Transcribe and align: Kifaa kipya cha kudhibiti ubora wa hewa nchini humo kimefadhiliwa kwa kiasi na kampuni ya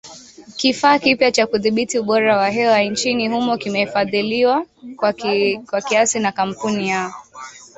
Kifaa 0.55 0.99
kipya 0.99 1.31
cha 1.31 1.47
kudhibiti 1.47 1.99
ubora 1.99 2.37
wa 2.37 2.49
hewa 2.49 2.81
nchini 2.81 3.27
humo 3.29 3.57
kimefadhiliwa 3.57 4.65
kwa 5.67 5.81
kiasi 5.81 6.19
na 6.19 6.31
kampuni 6.31 6.89
ya 6.89 7.11